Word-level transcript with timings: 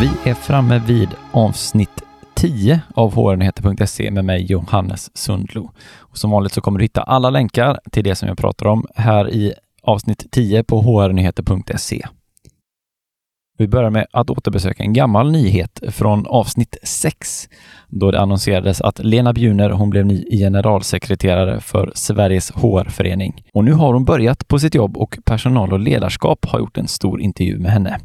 Vi 0.00 0.30
är 0.30 0.34
framme 0.34 0.78
vid 0.86 1.08
avsnitt 1.32 2.02
10 2.34 2.80
av 2.94 3.14
hrnyheter.se 3.14 4.10
med 4.10 4.24
mig 4.24 4.44
Johannes 4.44 5.16
Sundlo. 5.16 5.70
Och 5.96 6.18
som 6.18 6.30
vanligt 6.30 6.52
så 6.52 6.60
kommer 6.60 6.78
du 6.78 6.84
hitta 6.84 7.02
alla 7.02 7.30
länkar 7.30 7.78
till 7.90 8.04
det 8.04 8.14
som 8.14 8.28
jag 8.28 8.38
pratar 8.38 8.66
om 8.66 8.86
här 8.94 9.30
i 9.30 9.54
avsnitt 9.82 10.26
10 10.30 10.64
på 10.64 10.80
hrnyheter.se. 10.80 12.06
Vi 13.58 13.68
börjar 13.68 13.90
med 13.90 14.06
att 14.12 14.30
återbesöka 14.30 14.82
en 14.82 14.92
gammal 14.92 15.32
nyhet 15.32 15.82
från 15.88 16.26
avsnitt 16.26 16.76
6 16.82 17.48
då 17.88 18.10
det 18.10 18.20
annonserades 18.20 18.80
att 18.80 18.98
Lena 18.98 19.32
Bjuner 19.32 19.70
hon 19.70 19.90
blev 19.90 20.06
ny 20.06 20.24
generalsekreterare 20.30 21.60
för 21.60 21.92
Sveriges 21.94 22.50
HR-förening. 22.50 23.42
Och 23.52 23.64
nu 23.64 23.72
har 23.72 23.94
hon 23.94 24.04
börjat 24.04 24.48
på 24.48 24.58
sitt 24.58 24.74
jobb 24.74 24.96
och 24.96 25.18
personal 25.24 25.72
och 25.72 25.80
ledarskap 25.80 26.46
har 26.46 26.58
gjort 26.58 26.78
en 26.78 26.88
stor 26.88 27.20
intervju 27.20 27.58
med 27.58 27.70
henne. 27.72 27.98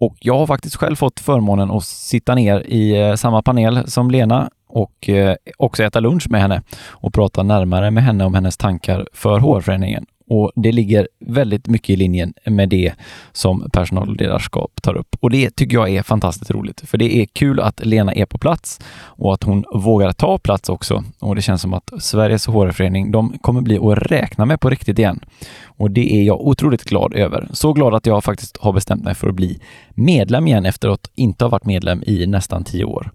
Och 0.00 0.16
jag 0.20 0.38
har 0.38 0.46
faktiskt 0.46 0.76
själv 0.76 0.96
fått 0.96 1.20
förmånen 1.20 1.70
att 1.70 1.84
sitta 1.84 2.34
ner 2.34 2.60
i 2.60 3.00
eh, 3.00 3.14
samma 3.14 3.42
panel 3.42 3.90
som 3.90 4.10
Lena 4.10 4.50
och 4.68 5.08
eh, 5.08 5.36
också 5.58 5.82
äta 5.82 6.00
lunch 6.00 6.30
med 6.30 6.40
henne 6.40 6.62
och 6.88 7.14
prata 7.14 7.42
närmare 7.42 7.90
med 7.90 8.04
henne 8.04 8.24
om 8.24 8.34
hennes 8.34 8.56
tankar 8.56 9.06
för 9.12 9.38
HR-föreningen 9.38 10.06
och 10.28 10.52
det 10.54 10.72
ligger 10.72 11.08
väldigt 11.20 11.66
mycket 11.66 11.90
i 11.90 11.96
linjen 11.96 12.34
med 12.44 12.68
det 12.68 12.92
som 13.32 13.70
personalledarskap 13.72 14.82
tar 14.82 14.96
upp. 14.96 15.16
Och 15.20 15.30
det 15.30 15.50
tycker 15.50 15.76
jag 15.76 15.88
är 15.88 16.02
fantastiskt 16.02 16.50
roligt, 16.50 16.80
för 16.86 16.98
det 16.98 17.16
är 17.16 17.26
kul 17.26 17.60
att 17.60 17.86
Lena 17.86 18.14
är 18.14 18.26
på 18.26 18.38
plats 18.38 18.80
och 18.96 19.34
att 19.34 19.42
hon 19.42 19.64
vågar 19.74 20.12
ta 20.12 20.38
plats 20.38 20.68
också. 20.68 21.04
Och 21.20 21.34
det 21.34 21.42
känns 21.42 21.62
som 21.62 21.74
att 21.74 21.90
Sveriges 21.98 22.46
HR-förening, 22.46 23.10
de 23.10 23.38
kommer 23.38 23.60
bli 23.60 23.78
att 23.78 23.98
räkna 23.98 24.44
med 24.44 24.60
på 24.60 24.70
riktigt 24.70 24.98
igen. 24.98 25.20
Och 25.64 25.90
det 25.90 26.14
är 26.14 26.22
jag 26.22 26.40
otroligt 26.40 26.84
glad 26.84 27.14
över. 27.14 27.48
Så 27.52 27.72
glad 27.72 27.94
att 27.94 28.06
jag 28.06 28.24
faktiskt 28.24 28.56
har 28.56 28.72
bestämt 28.72 29.04
mig 29.04 29.14
för 29.14 29.28
att 29.28 29.34
bli 29.34 29.60
medlem 29.94 30.46
igen 30.46 30.66
efter 30.66 30.88
att 30.88 31.10
inte 31.14 31.44
ha 31.44 31.50
varit 31.50 31.64
medlem 31.64 32.02
i 32.06 32.26
nästan 32.26 32.64
tio 32.64 32.84
år. 32.84 33.10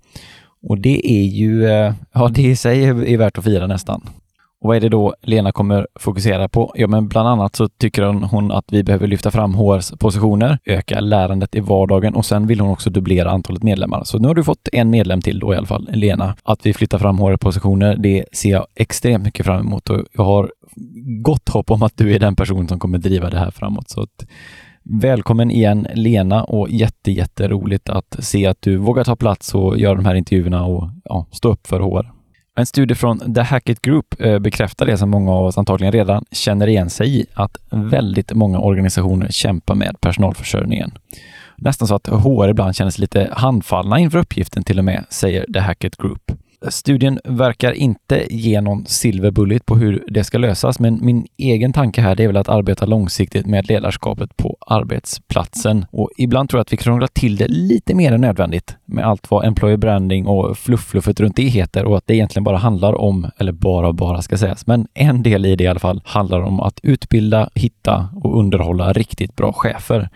Och 0.63 0.77
det 0.77 1.11
är 1.11 1.23
ju, 1.23 1.65
eh, 1.65 1.93
ja 2.13 2.27
det 2.27 2.41
i 2.41 2.55
sig 2.55 2.83
är 2.83 3.17
värt 3.17 3.37
att 3.37 3.43
fira 3.43 3.67
nästan. 3.67 4.01
Och 4.61 4.67
vad 4.67 4.77
är 4.77 4.81
det 4.81 4.89
då 4.89 5.15
Lena 5.21 5.51
kommer 5.51 5.87
fokusera 5.99 6.49
på? 6.49 6.73
Ja, 6.75 6.87
men 6.87 7.07
bland 7.07 7.27
annat 7.27 7.55
så 7.55 7.69
tycker 7.69 8.03
hon 8.03 8.51
att 8.51 8.65
vi 8.71 8.83
behöver 8.83 9.07
lyfta 9.07 9.31
fram 9.31 9.53
HRs 9.53 9.91
positioner, 9.99 10.59
öka 10.65 10.99
lärandet 10.99 11.55
i 11.55 11.59
vardagen 11.59 12.15
och 12.15 12.25
sen 12.25 12.47
vill 12.47 12.59
hon 12.59 12.71
också 12.71 12.89
dubblera 12.89 13.31
antalet 13.31 13.63
medlemmar. 13.63 14.03
Så 14.03 14.19
nu 14.19 14.27
har 14.27 14.35
du 14.35 14.43
fått 14.43 14.69
en 14.71 14.89
medlem 14.89 15.21
till 15.21 15.39
då 15.39 15.53
i 15.53 15.57
alla 15.57 15.67
fall, 15.67 15.89
Lena. 15.93 16.35
Att 16.43 16.65
vi 16.65 16.73
flyttar 16.73 16.99
fram 16.99 17.19
HR-positioner, 17.19 17.95
det 17.95 18.25
ser 18.31 18.49
jag 18.49 18.65
extremt 18.75 19.23
mycket 19.23 19.45
fram 19.45 19.59
emot 19.59 19.89
och 19.89 20.05
jag 20.13 20.23
har 20.23 20.51
gott 21.23 21.49
hopp 21.49 21.71
om 21.71 21.83
att 21.83 21.97
du 21.97 22.15
är 22.15 22.19
den 22.19 22.35
person 22.35 22.67
som 22.67 22.79
kommer 22.79 22.97
driva 22.97 23.29
det 23.29 23.39
här 23.39 23.51
framåt. 23.51 23.89
Så 23.89 24.01
att, 24.01 24.25
Välkommen 24.83 25.51
igen 25.51 25.87
Lena 25.93 26.43
och 26.43 26.69
jätte, 26.69 27.11
jätteroligt 27.11 27.89
att 27.89 28.15
se 28.19 28.47
att 28.47 28.61
du 28.61 28.77
vågar 28.77 29.03
ta 29.03 29.15
plats 29.15 29.55
och 29.55 29.77
göra 29.79 29.95
de 29.95 30.05
här 30.05 30.15
intervjuerna 30.15 30.65
och 30.65 30.89
ja, 31.03 31.25
stå 31.31 31.51
upp 31.51 31.67
för 31.67 31.79
HR. 31.79 32.20
En 32.55 32.65
studie 32.65 32.95
från 32.95 33.33
The 33.33 33.41
Hackett 33.41 33.81
Group 33.81 34.15
eh, 34.19 34.39
bekräftar 34.39 34.85
det 34.85 34.97
som 34.97 35.09
många 35.09 35.31
av 35.31 35.45
oss 35.45 35.57
antagligen 35.57 35.91
redan 35.91 36.25
känner 36.31 36.67
igen 36.67 36.89
sig 36.89 37.19
i, 37.19 37.25
att 37.33 37.57
väldigt 37.69 38.33
många 38.33 38.59
organisationer 38.59 39.27
kämpar 39.29 39.75
med 39.75 40.01
personalförsörjningen. 40.01 40.91
Nästan 41.57 41.87
så 41.87 41.95
att 41.95 42.07
HR 42.07 42.49
ibland 42.49 42.75
känner 42.75 42.91
sig 42.91 43.01
lite 43.01 43.29
handfallna 43.31 43.99
inför 43.99 44.17
uppgiften 44.17 44.63
till 44.63 44.79
och 44.79 44.85
med, 44.85 45.05
säger 45.09 45.45
The 45.53 45.59
Hackett 45.59 45.97
Group. 45.97 46.31
Studien 46.69 47.19
verkar 47.23 47.71
inte 47.71 48.25
ge 48.29 48.61
någon 48.61 48.85
silver 48.85 49.31
bullet 49.31 49.65
på 49.65 49.75
hur 49.75 50.03
det 50.07 50.23
ska 50.23 50.37
lösas, 50.37 50.79
men 50.79 51.05
min 51.05 51.25
egen 51.37 51.73
tanke 51.73 52.01
här 52.01 52.21
är 52.21 52.27
väl 52.27 52.37
att 52.37 52.49
arbeta 52.49 52.85
långsiktigt 52.85 53.45
med 53.45 53.67
ledarskapet 53.67 54.37
på 54.37 54.57
arbetsplatsen. 54.67 55.85
Och 55.91 56.09
ibland 56.17 56.49
tror 56.49 56.57
jag 56.57 56.61
att 56.61 56.73
vi 56.73 56.77
krånglar 56.77 57.07
till 57.07 57.35
det 57.35 57.47
lite 57.47 57.95
mer 57.95 58.11
än 58.11 58.21
nödvändigt 58.21 58.75
med 58.85 59.05
allt 59.05 59.31
vad 59.31 59.45
employer 59.45 59.77
branding 59.77 60.27
och 60.27 60.57
fluffluffet 60.57 61.19
runt 61.19 61.35
det 61.35 61.43
heter 61.43 61.85
och 61.85 61.97
att 61.97 62.07
det 62.07 62.15
egentligen 62.15 62.43
bara 62.43 62.57
handlar 62.57 63.01
om, 63.01 63.31
eller 63.37 63.51
bara 63.51 63.87
och 63.87 63.95
bara 63.95 64.21
ska 64.21 64.37
sägas, 64.37 64.67
men 64.67 64.87
en 64.93 65.23
del 65.23 65.45
i 65.45 65.55
det 65.55 65.63
i 65.63 65.67
alla 65.67 65.79
fall 65.79 66.01
handlar 66.05 66.41
om 66.41 66.59
att 66.59 66.79
utbilda, 66.83 67.49
hitta 67.55 68.09
och 68.15 68.39
underhålla 68.39 68.93
riktigt 68.93 69.35
bra 69.35 69.53
chefer. 69.53 70.09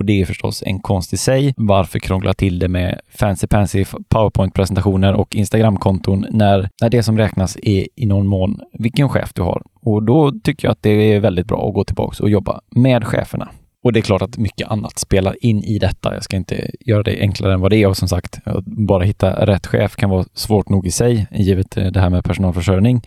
Och 0.00 0.06
det 0.06 0.20
är 0.20 0.24
förstås 0.24 0.62
en 0.66 0.80
konst 0.80 1.12
i 1.12 1.16
sig. 1.16 1.54
Varför 1.56 1.98
krångla 1.98 2.34
till 2.34 2.58
det 2.58 2.68
med 2.68 3.00
fancy 3.08 3.46
pansy 3.46 3.84
powerpoint-presentationer 4.08 5.12
och 5.14 5.36
Instagram-konton 5.36 6.26
när, 6.30 6.68
när 6.82 6.90
det 6.90 7.02
som 7.02 7.18
räknas 7.18 7.56
är 7.62 7.86
i 7.96 8.06
någon 8.06 8.26
mån 8.26 8.60
vilken 8.72 9.08
chef 9.08 9.32
du 9.34 9.42
har? 9.42 9.62
Och 9.82 10.02
då 10.02 10.32
tycker 10.44 10.68
jag 10.68 10.72
att 10.72 10.82
det 10.82 10.90
är 10.90 11.20
väldigt 11.20 11.46
bra 11.46 11.68
att 11.68 11.74
gå 11.74 11.84
tillbaka 11.84 12.22
och 12.22 12.30
jobba 12.30 12.60
med 12.70 13.04
cheferna. 13.04 13.48
Och 13.84 13.92
det 13.92 14.00
är 14.00 14.02
klart 14.02 14.22
att 14.22 14.38
mycket 14.38 14.68
annat 14.68 14.98
spelar 14.98 15.44
in 15.44 15.64
i 15.64 15.78
detta. 15.78 16.14
Jag 16.14 16.24
ska 16.24 16.36
inte 16.36 16.70
göra 16.80 17.02
det 17.02 17.20
enklare 17.20 17.54
än 17.54 17.60
vad 17.60 17.70
det 17.70 17.76
är 17.76 17.86
och 17.86 17.96
som 17.96 18.08
sagt, 18.08 18.38
att 18.44 18.64
bara 18.64 19.04
hitta 19.04 19.46
rätt 19.46 19.66
chef 19.66 19.96
kan 19.96 20.10
vara 20.10 20.24
svårt 20.34 20.68
nog 20.68 20.86
i 20.86 20.90
sig, 20.90 21.26
givet 21.32 21.70
det 21.70 22.00
här 22.00 22.10
med 22.10 22.24
personalförsörjning. 22.24 23.02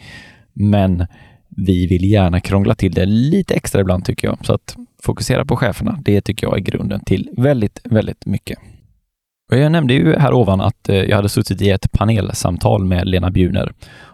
Men 0.54 1.06
vi 1.58 1.88
vill 1.88 2.12
gärna 2.12 2.40
krångla 2.40 2.76
till 2.76 2.92
det 2.92 3.06
lite 3.06 3.54
extra 3.54 3.82
ibland 3.82 4.06
tycker 4.06 4.28
jag. 4.28 4.46
Så 4.46 4.54
att 4.54 4.76
fokusera 5.04 5.46
på 5.46 5.56
cheferna, 5.56 6.00
det 6.06 6.22
tycker 6.22 6.48
jag 6.48 6.58
är 6.58 6.62
grunden 6.62 7.04
till 7.06 7.30
väldigt, 7.38 7.80
väldigt 7.84 8.26
mycket. 8.26 8.60
Jag 9.58 9.72
nämnde 9.72 9.94
ju 9.94 10.16
här 10.16 10.34
ovan 10.34 10.62
att 10.62 10.90
eh, 10.90 10.96
jag 10.96 11.16
hade 11.16 11.30
suttit 11.30 11.62
i 11.62 11.70
ett 11.70 11.92
panelsamtal 11.92 12.86
med 12.86 13.08
Lena 13.08 13.32
Bjuner 13.32 13.72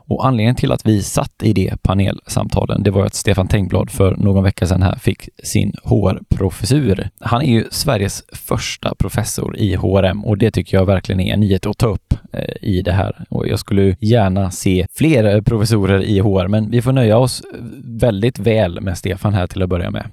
och 0.10 0.26
anledningen 0.28 0.56
till 0.56 0.72
att 0.72 0.86
vi 0.86 1.02
satt 1.02 1.44
i 1.44 1.54
det 1.54 1.82
panelsamtalen, 1.82 2.84
det 2.84 2.92
var 2.92 3.06
att 3.06 3.14
Stefan 3.14 3.48
Tengblad 3.48 3.90
för 3.90 4.16
någon 4.16 4.44
vecka 4.44 4.68
sedan 4.68 4.82
här 4.82 4.96
fick 4.96 5.30
sin 5.44 5.74
HR-professur. 5.84 7.10
Han 7.20 7.42
är 7.42 7.52
ju 7.52 7.66
Sveriges 7.72 8.24
första 8.32 8.96
professor 8.96 9.58
i 9.58 9.76
HRM 9.76 10.26
och 10.26 10.38
det 10.38 10.52
tycker 10.52 10.78
jag 10.78 10.86
verkligen 10.86 11.20
är 11.20 11.34
en 11.34 11.40
nyhet 11.40 11.66
att 11.66 11.78
ta 11.78 11.88
upp 11.88 12.14
eh, 12.34 12.70
i 12.70 12.82
det 12.82 12.92
här. 12.92 13.26
Och 13.30 13.48
jag 13.48 13.60
skulle 13.60 13.96
gärna 14.00 14.52
se 14.52 14.86
fler 14.94 15.36
eh, 15.36 15.42
professorer 15.42 16.04
i 16.04 16.20
HR, 16.20 16.48
men 16.48 16.72
vi 16.72 16.82
får 16.82 16.92
nöja 16.92 17.18
oss 17.18 17.42
väldigt 17.84 18.40
väl 18.40 18.82
med 18.82 18.98
Stefan 18.98 19.34
här 19.34 19.48
till 19.48 19.64
att 19.64 19.70
börja 19.70 19.92
med. 19.92 20.04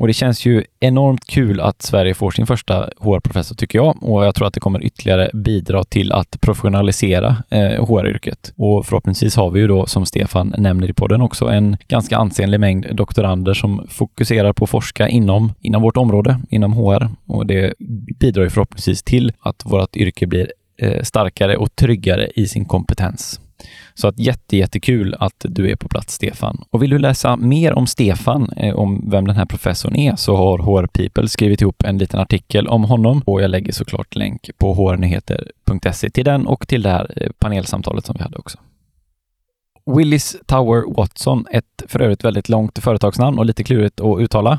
Och 0.00 0.06
det 0.06 0.12
känns 0.12 0.46
ju 0.46 0.64
enormt 0.80 1.26
kul 1.26 1.60
att 1.60 1.82
Sverige 1.82 2.14
får 2.14 2.30
sin 2.30 2.46
första 2.46 2.90
HR-professor 2.98 3.54
tycker 3.54 3.78
jag 3.78 4.02
och 4.02 4.24
jag 4.24 4.34
tror 4.34 4.46
att 4.46 4.54
det 4.54 4.60
kommer 4.60 4.84
ytterligare 4.84 5.30
bidra 5.34 5.84
till 5.84 6.12
att 6.12 6.40
professionalisera 6.40 7.36
eh, 7.50 7.86
HR-yrket. 7.86 8.52
Och 8.56 8.86
förhoppningsvis 8.86 9.36
har 9.36 9.50
vi 9.50 9.60
ju 9.60 9.66
då, 9.66 9.86
som 9.86 10.06
Stefan 10.06 10.54
nämner 10.58 10.90
i 10.90 10.92
podden 10.92 11.20
också, 11.20 11.46
en 11.46 11.76
ganska 11.88 12.16
ansenlig 12.16 12.60
mängd 12.60 12.96
doktorander 12.96 13.54
som 13.54 13.86
fokuserar 13.88 14.52
på 14.52 14.64
att 14.64 14.70
forska 14.70 15.08
inom, 15.08 15.52
inom 15.60 15.82
vårt 15.82 15.96
område, 15.96 16.40
inom 16.50 16.72
HR. 16.72 17.08
Och 17.26 17.46
det 17.46 17.74
bidrar 18.20 18.42
ju 18.42 18.50
förhoppningsvis 18.50 19.02
till 19.02 19.32
att 19.40 19.62
vårt 19.64 19.96
yrke 19.96 20.26
blir 20.26 20.52
eh, 20.78 21.02
starkare 21.02 21.56
och 21.56 21.76
tryggare 21.76 22.30
i 22.34 22.46
sin 22.46 22.64
kompetens. 22.64 23.40
Så 23.94 24.08
att 24.08 24.18
jätte, 24.18 24.56
jättekul 24.56 25.14
att 25.18 25.34
du 25.48 25.70
är 25.70 25.76
på 25.76 25.88
plats, 25.88 26.14
Stefan. 26.14 26.64
Och 26.70 26.82
vill 26.82 26.90
du 26.90 26.98
läsa 26.98 27.36
mer 27.36 27.72
om 27.72 27.86
Stefan, 27.86 28.52
eh, 28.56 28.74
om 28.74 29.10
vem 29.10 29.26
den 29.26 29.36
här 29.36 29.46
professorn 29.46 29.96
är, 29.96 30.16
så 30.16 30.36
har 30.36 30.58
HR 30.58 30.86
People 30.86 31.28
skrivit 31.28 31.60
ihop 31.60 31.82
en 31.84 31.98
liten 31.98 32.20
artikel 32.20 32.68
om 32.68 32.84
honom 32.84 33.22
och 33.26 33.42
jag 33.42 33.50
lägger 33.50 33.72
såklart 33.72 34.14
länk 34.14 34.50
på 34.58 34.74
hrnyheter.se 34.74 36.10
till 36.10 36.24
den 36.24 36.46
och 36.46 36.68
till 36.68 36.82
det 36.82 36.90
här 36.90 37.12
eh, 37.16 37.30
panelsamtalet 37.38 38.06
som 38.06 38.16
vi 38.18 38.22
hade 38.22 38.38
också. 38.38 38.58
Willis 39.96 40.36
Tower 40.46 40.94
Watson, 40.96 41.46
ett 41.50 41.82
för 41.88 42.02
övrigt 42.02 42.24
väldigt 42.24 42.48
långt 42.48 42.78
företagsnamn 42.78 43.38
och 43.38 43.44
lite 43.44 43.64
klurigt 43.64 44.00
att 44.00 44.20
uttala. 44.20 44.58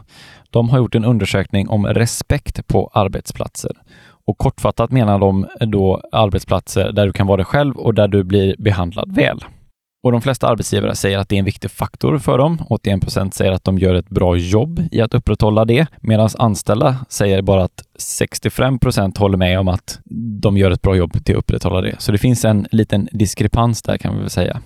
De 0.49 0.69
har 0.69 0.77
gjort 0.77 0.95
en 0.95 1.05
undersökning 1.05 1.69
om 1.69 1.87
respekt 1.87 2.67
på 2.67 2.91
arbetsplatser. 2.93 3.71
Och 4.25 4.37
kortfattat 4.37 4.91
menar 4.91 5.19
de 5.19 5.47
då 5.59 6.01
arbetsplatser 6.11 6.91
där 6.91 7.05
du 7.05 7.13
kan 7.13 7.28
vara 7.28 7.37
dig 7.37 7.45
själv 7.45 7.78
och 7.78 7.93
där 7.93 8.07
du 8.07 8.23
blir 8.23 8.55
behandlad 8.57 9.16
väl. 9.16 9.39
Och 10.03 10.11
de 10.11 10.22
flesta 10.22 10.47
arbetsgivare 10.47 10.95
säger 10.95 11.17
att 11.17 11.29
det 11.29 11.35
är 11.35 11.39
en 11.39 11.45
viktig 11.45 11.72
faktor 11.72 12.17
för 12.17 12.37
dem. 12.37 12.61
81 12.69 13.01
procent 13.01 13.34
säger 13.34 13.51
att 13.51 13.63
de 13.63 13.77
gör 13.77 13.93
ett 13.93 14.09
bra 14.09 14.35
jobb 14.37 14.84
i 14.91 15.01
att 15.01 15.13
upprätthålla 15.13 15.66
det, 15.66 15.87
medan 16.01 16.29
anställda 16.37 16.95
säger 17.09 17.41
bara 17.41 17.63
att 17.63 17.84
65 17.97 18.79
procent 18.79 19.17
håller 19.17 19.37
med 19.37 19.59
om 19.59 19.67
att 19.67 19.99
de 20.41 20.57
gör 20.57 20.72
ett 20.72 20.81
bra 20.81 20.95
jobb 20.95 21.25
till 21.25 21.35
att 21.35 21.39
upprätthålla 21.39 21.81
det. 21.81 21.95
Så 21.99 22.11
det 22.11 22.17
finns 22.17 22.45
en 22.45 22.67
liten 22.72 23.07
diskrepans 23.11 23.81
där 23.81 23.97
kan 23.97 24.16
vi 24.16 24.22
väl 24.22 24.29
säga. 24.29 24.61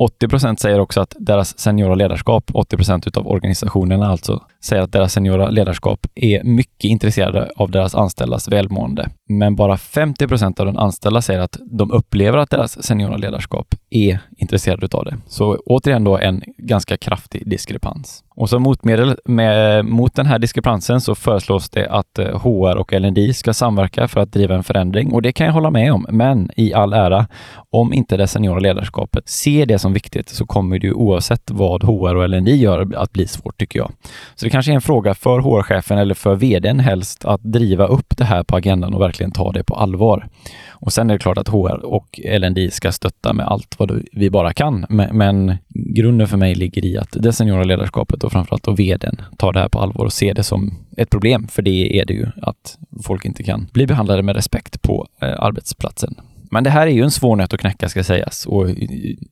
80 0.00 0.28
procent 0.28 0.60
säger 0.60 0.80
också 0.80 1.00
att 1.00 1.14
deras 1.18 1.58
seniora 1.58 1.94
ledarskap, 1.94 2.50
80 2.52 2.76
procent 2.76 3.06
utav 3.06 3.26
organisationerna 3.26 4.06
alltså, 4.06 4.42
säger 4.64 4.82
att 4.82 4.92
deras 4.92 5.12
seniora 5.12 5.50
ledarskap 5.50 6.06
är 6.14 6.44
mycket 6.44 6.84
intresserade 6.84 7.50
av 7.56 7.70
deras 7.70 7.94
anställdas 7.94 8.48
välmående. 8.48 9.08
Men 9.28 9.56
bara 9.56 9.76
50 9.76 10.28
procent 10.28 10.60
av 10.60 10.66
de 10.66 10.76
anställda 10.76 11.22
säger 11.22 11.40
att 11.40 11.56
de 11.70 11.90
upplever 11.90 12.38
att 12.38 12.50
deras 12.50 12.84
seniora 12.84 13.16
ledarskap 13.16 13.74
är 13.90 14.18
intresserade 14.36 14.88
av 14.92 15.04
det. 15.04 15.16
Så 15.26 15.56
återigen 15.66 16.04
då 16.04 16.18
en 16.18 16.42
ganska 16.58 16.96
kraftig 16.96 17.50
diskrepans. 17.50 18.24
Och 18.40 18.48
som 18.48 18.62
motmedel 18.62 19.16
med, 19.24 19.84
mot 19.84 20.14
den 20.14 20.26
här 20.26 20.38
diskrepansen 20.38 21.00
så 21.00 21.14
föreslås 21.14 21.70
det 21.70 21.90
att 21.90 22.18
eh, 22.18 22.40
HR 22.40 22.76
och 22.76 22.92
LND 22.92 23.36
ska 23.36 23.54
samverka 23.54 24.08
för 24.08 24.20
att 24.20 24.32
driva 24.32 24.54
en 24.54 24.64
förändring 24.64 25.12
och 25.12 25.22
det 25.22 25.32
kan 25.32 25.46
jag 25.46 25.52
hålla 25.52 25.70
med 25.70 25.92
om. 25.92 26.06
Men 26.10 26.50
i 26.56 26.74
all 26.74 26.92
ära, 26.92 27.26
om 27.70 27.92
inte 27.92 28.16
det 28.16 28.26
seniora 28.26 28.58
ledarskapet 28.58 29.28
ser 29.28 29.66
det 29.66 29.78
som 29.78 29.89
viktigt 29.92 30.28
så 30.28 30.46
kommer 30.46 30.78
det 30.78 30.86
ju 30.86 30.92
oavsett 30.92 31.50
vad 31.50 31.84
HR 31.84 32.14
och 32.14 32.28
LND 32.28 32.48
gör 32.48 32.94
att 32.96 33.12
bli 33.12 33.26
svårt 33.26 33.58
tycker 33.58 33.78
jag. 33.78 33.92
Så 34.34 34.46
det 34.46 34.50
kanske 34.50 34.72
är 34.72 34.74
en 34.74 34.80
fråga 34.80 35.14
för 35.14 35.38
HR-chefen 35.38 35.98
eller 35.98 36.14
för 36.14 36.34
vdn 36.34 36.80
helst 36.80 37.24
att 37.24 37.42
driva 37.42 37.86
upp 37.86 38.16
det 38.16 38.24
här 38.24 38.42
på 38.42 38.56
agendan 38.56 38.94
och 38.94 39.00
verkligen 39.00 39.32
ta 39.32 39.52
det 39.52 39.64
på 39.64 39.74
allvar. 39.74 40.28
Och 40.68 40.92
sen 40.92 41.10
är 41.10 41.14
det 41.14 41.18
klart 41.18 41.38
att 41.38 41.48
HR 41.48 41.84
och 41.84 42.20
LND 42.24 42.72
ska 42.72 42.92
stötta 42.92 43.32
med 43.32 43.46
allt 43.46 43.78
vad 43.78 44.02
vi 44.12 44.30
bara 44.30 44.52
kan. 44.52 44.86
Men, 44.88 45.56
grunden 45.70 46.28
för 46.28 46.36
mig 46.36 46.54
ligger 46.54 46.84
i 46.84 46.98
att 46.98 47.08
det 47.12 47.32
seniora 47.32 47.64
ledarskapet 47.64 48.24
och 48.24 48.32
framförallt 48.32 48.62
då 48.62 48.72
vdn 48.72 49.22
tar 49.36 49.52
det 49.52 49.60
här 49.60 49.68
på 49.68 49.78
allvar 49.78 50.04
och 50.04 50.12
ser 50.12 50.34
det 50.34 50.42
som 50.42 50.74
ett 50.96 51.10
problem. 51.10 51.48
För 51.48 51.62
det 51.62 52.00
är 52.00 52.04
det 52.04 52.14
ju, 52.14 52.26
att 52.42 52.78
folk 53.02 53.24
inte 53.24 53.42
kan 53.42 53.68
bli 53.72 53.86
behandlade 53.86 54.22
med 54.22 54.36
respekt 54.36 54.82
på 54.82 55.06
eh, 55.20 55.34
arbetsplatsen. 55.38 56.14
Men 56.52 56.64
det 56.64 56.70
här 56.70 56.86
är 56.86 56.90
ju 56.90 57.02
en 57.02 57.10
svår 57.10 57.36
nöt 57.36 57.52
att 57.52 57.60
knäcka 57.60 57.88
ska 57.88 58.04
sägas 58.04 58.46
och 58.46 58.66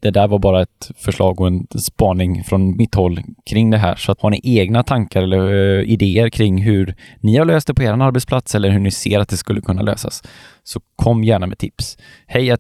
det 0.01 0.11
där 0.11 0.29
var 0.29 0.39
bara 0.39 0.63
ett 0.63 0.91
förslag 0.97 1.41
och 1.41 1.47
en 1.47 1.67
spaning 1.79 2.45
från 2.45 2.77
mitt 2.77 2.95
håll 2.95 3.21
kring 3.51 3.71
det 3.71 3.79
här. 3.79 3.97
Så 3.97 4.13
att 4.13 4.21
har 4.21 4.31
ni 4.31 4.41
egna 4.45 4.83
tankar 4.83 5.23
eller 5.23 5.53
uh, 5.53 5.91
idéer 5.91 6.29
kring 6.29 6.63
hur 6.63 6.95
ni 7.21 7.37
har 7.37 7.45
löst 7.45 7.67
det 7.67 7.75
på 7.75 7.83
er 7.83 7.93
arbetsplats 8.03 8.55
eller 8.55 8.71
hur 8.71 8.79
ni 8.79 8.91
ser 8.91 9.21
att 9.21 9.29
det 9.29 9.37
skulle 9.37 9.61
kunna 9.61 9.83
lösas 9.83 10.23
så 10.63 10.81
kom 10.97 11.25
gärna 11.25 11.47
med 11.47 11.59
tips. 11.59 11.99
Hej 12.27 12.51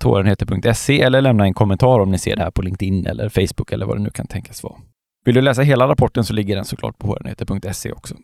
eller 1.00 1.20
lämna 1.20 1.44
en 1.44 1.54
kommentar 1.54 2.00
om 2.00 2.11
ni 2.11 2.19
ser 2.19 2.37
det 2.37 2.43
här 2.43 2.50
på 2.50 2.62
LinkedIn 2.62 3.06
eller 3.06 3.28
Facebook 3.28 3.72
eller 3.72 3.87
vad 3.87 3.96
det 3.96 4.02
nu 4.02 4.11
kan 4.11 4.26
tänkas 4.26 4.62
vara. 4.62 4.75
Vill 5.25 5.34
du 5.34 5.40
läsa 5.40 5.62
hela 5.62 5.88
rapporten 5.88 6.25
så 6.25 6.32
ligger 6.32 6.56
den 6.56 6.64
såklart 6.64 6.99
på 6.99 7.16
hrnyheter.se 7.16 7.93
också. 7.93 8.14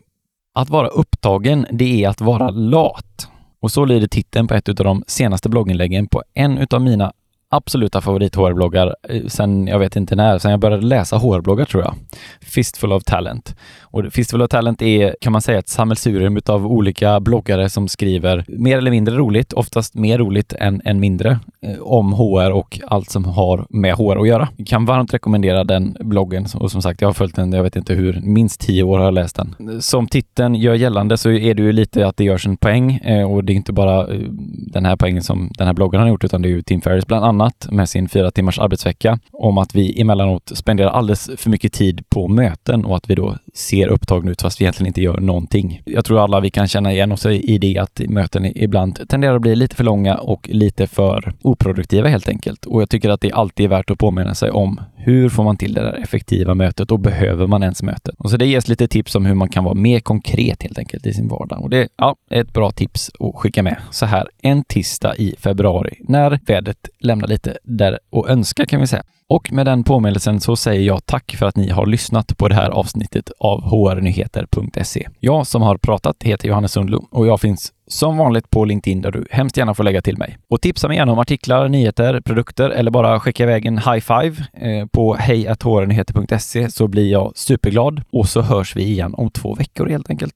Att 0.55 0.69
vara 0.69 0.87
upptagen, 0.87 1.65
det 1.71 2.03
är 2.03 2.09
att 2.09 2.21
vara 2.21 2.49
lat. 2.49 3.29
Och 3.65 3.71
så 3.71 3.85
lyder 3.85 4.07
titeln 4.07 4.47
på 4.47 4.53
ett 4.53 4.69
av 4.69 4.75
de 4.75 5.03
senaste 5.07 5.49
blogginläggen 5.49 6.07
på 6.07 6.23
en 6.33 6.67
av 6.69 6.81
mina 6.81 7.13
absoluta 7.55 8.01
favorithårvloggar 8.01 8.95
eh, 9.09 9.25
sen 9.27 9.67
jag 9.67 9.79
vet 9.79 9.95
inte 9.95 10.15
när, 10.15 10.37
sen 10.37 10.51
jag 10.51 10.59
började 10.59 10.85
läsa 10.85 11.17
HR-bloggar 11.17 11.65
tror 11.65 11.83
jag. 11.83 11.95
Fistful 12.41 12.93
of 12.93 13.03
Talent. 13.03 13.55
Och 13.81 14.13
Fistful 14.13 14.41
of 14.41 14.49
Talent 14.49 14.81
är, 14.81 15.15
kan 15.21 15.31
man 15.31 15.41
säga, 15.41 15.59
ett 15.59 15.69
sammelsurium 15.69 16.39
av 16.45 16.67
olika 16.67 17.19
bloggare 17.19 17.69
som 17.69 17.87
skriver 17.87 18.45
mer 18.47 18.77
eller 18.77 18.91
mindre 18.91 19.15
roligt, 19.15 19.53
oftast 19.53 19.95
mer 19.95 20.17
roligt 20.17 20.53
än, 20.53 20.81
än 20.85 20.99
mindre, 20.99 21.39
eh, 21.61 21.79
om 21.79 22.13
HR 22.13 22.51
och 22.51 22.79
allt 22.87 23.09
som 23.09 23.25
har 23.25 23.65
med 23.69 23.95
HR 23.95 24.21
att 24.21 24.27
göra. 24.27 24.49
Jag 24.57 24.67
kan 24.67 24.85
varmt 24.85 25.13
rekommendera 25.13 25.63
den 25.63 25.97
bloggen 25.99 26.45
och 26.55 26.71
som 26.71 26.81
sagt, 26.81 27.01
jag 27.01 27.07
har 27.07 27.13
följt 27.13 27.35
den, 27.35 27.53
jag 27.53 27.63
vet 27.63 27.75
inte 27.75 27.93
hur, 27.93 28.21
minst 28.23 28.61
tio 28.61 28.83
år 28.83 28.97
har 28.97 29.05
jag 29.05 29.13
läst 29.13 29.35
den. 29.35 29.81
Som 29.81 30.07
titeln 30.07 30.55
gör 30.55 30.73
gällande 30.73 31.17
så 31.17 31.29
är 31.31 31.53
det 31.53 31.63
ju 31.63 31.71
lite 31.71 32.07
att 32.07 32.17
det 32.17 32.23
görs 32.23 32.47
en 32.47 32.57
poäng 32.57 32.95
eh, 32.95 33.31
och 33.31 33.43
det 33.43 33.53
är 33.53 33.55
inte 33.55 33.73
bara 33.73 34.13
eh, 34.13 34.19
den 34.73 34.85
här 34.85 34.95
poängen 34.95 35.23
som 35.23 35.51
den 35.57 35.67
här 35.67 35.73
bloggen 35.73 36.01
har 36.01 36.07
gjort, 36.07 36.23
utan 36.23 36.41
det 36.41 36.47
är 36.47 36.49
ju 36.49 36.61
Tim 36.61 36.81
Ferris 36.81 37.07
bland 37.07 37.25
annat 37.25 37.44
annat 37.45 37.67
med 37.71 37.89
sin 37.89 38.09
fyra 38.09 38.31
timmars 38.31 38.59
arbetsvecka 38.59 39.19
om 39.31 39.57
att 39.57 39.75
vi 39.75 40.01
emellanåt 40.01 40.51
spenderar 40.55 40.89
alldeles 40.89 41.29
för 41.37 41.49
mycket 41.49 41.73
tid 41.73 42.09
på 42.09 42.27
möten 42.27 42.85
och 42.85 42.95
att 42.95 43.09
vi 43.09 43.15
då 43.15 43.35
ser 43.55 43.87
upptagna 43.87 44.31
ut 44.31 44.41
fast 44.41 44.61
vi 44.61 44.65
egentligen 44.65 44.87
inte 44.87 45.01
gör 45.01 45.19
någonting. 45.19 45.81
Jag 45.85 46.05
tror 46.05 46.23
alla 46.23 46.39
vi 46.39 46.49
kan 46.49 46.67
känna 46.67 46.91
igen 46.91 47.11
oss 47.11 47.25
i 47.25 47.57
det 47.57 47.77
att 47.77 48.01
möten 48.07 48.57
ibland 48.57 49.09
tenderar 49.09 49.35
att 49.35 49.41
bli 49.41 49.55
lite 49.55 49.75
för 49.75 49.83
långa 49.83 50.15
och 50.15 50.49
lite 50.51 50.87
för 50.87 51.33
oproduktiva 51.41 52.09
helt 52.09 52.29
enkelt. 52.29 52.65
Och 52.65 52.81
jag 52.81 52.89
tycker 52.89 53.09
att 53.09 53.21
det 53.21 53.31
alltid 53.31 53.63
är 53.63 53.69
värt 53.69 53.91
att 53.91 53.97
påminna 53.97 54.35
sig 54.35 54.51
om 54.51 54.81
hur 54.95 55.29
får 55.29 55.43
man 55.43 55.57
till 55.57 55.73
det 55.73 55.81
där 55.81 55.93
effektiva 55.93 56.53
mötet 56.53 56.91
och 56.91 56.99
behöver 56.99 57.47
man 57.47 57.63
ens 57.63 57.83
mötet? 57.83 58.15
Och 58.17 58.29
så 58.29 58.37
det 58.37 58.45
ges 58.45 58.67
lite 58.67 58.87
tips 58.87 59.15
om 59.15 59.25
hur 59.25 59.35
man 59.35 59.49
kan 59.49 59.63
vara 59.63 59.73
mer 59.73 59.99
konkret 59.99 60.63
helt 60.63 60.77
enkelt 60.77 61.05
i 61.05 61.13
sin 61.13 61.27
vardag. 61.27 61.61
Och 61.61 61.69
det 61.69 61.87
ja, 61.97 62.15
är 62.29 62.41
ett 62.41 62.53
bra 62.53 62.71
tips 62.71 63.11
att 63.19 63.35
skicka 63.35 63.63
med 63.63 63.77
så 63.91 64.05
här 64.05 64.27
en 64.41 64.63
tisdag 64.63 65.15
i 65.15 65.35
februari 65.39 65.97
när 65.99 66.39
vädret 66.45 66.89
lämnar 66.99 67.27
lite 67.27 67.57
där 67.63 67.99
och 68.09 68.29
önska 68.29 68.65
kan 68.65 68.81
vi 68.81 68.87
säga. 68.87 69.03
Och 69.29 69.53
med 69.53 69.65
den 69.65 69.83
påminnelsen 69.83 70.39
så 70.39 70.55
säger 70.55 70.81
jag 70.81 71.05
tack 71.05 71.35
för 71.39 71.45
att 71.45 71.55
ni 71.55 71.69
har 71.69 71.85
lyssnat 71.85 72.37
på 72.37 72.47
det 72.47 72.55
här 72.55 72.69
avsnittet 72.69 73.31
av 73.39 73.61
hrnyheter.se. 73.61 75.07
Jag 75.19 75.47
som 75.47 75.61
har 75.61 75.77
pratat 75.77 76.23
heter 76.23 76.47
Johannes 76.47 76.71
Sundlund 76.71 77.05
och 77.11 77.27
jag 77.27 77.41
finns 77.41 77.73
som 77.87 78.17
vanligt 78.17 78.49
på 78.49 78.65
LinkedIn 78.65 79.01
där 79.01 79.11
du 79.11 79.27
hemskt 79.31 79.57
gärna 79.57 79.73
får 79.73 79.83
lägga 79.83 80.01
till 80.01 80.17
mig. 80.17 80.37
Och 80.49 80.61
tipsa 80.61 80.87
mig 80.87 80.97
gärna 80.97 81.11
om 81.11 81.19
artiklar, 81.19 81.67
nyheter, 81.67 82.21
produkter 82.21 82.69
eller 82.69 82.91
bara 82.91 83.19
skicka 83.19 83.43
iväg 83.43 83.65
en 83.65 83.77
high 83.77 83.99
five 83.99 84.45
eh, 84.53 84.87
på 84.87 85.15
hejhrnyheter.se 85.15 86.71
så 86.71 86.87
blir 86.87 87.11
jag 87.11 87.31
superglad 87.35 88.01
och 88.11 88.29
så 88.29 88.41
hörs 88.41 88.75
vi 88.75 88.83
igen 88.83 89.13
om 89.13 89.29
två 89.29 89.55
veckor 89.55 89.87
helt 89.87 90.09
enkelt. 90.09 90.33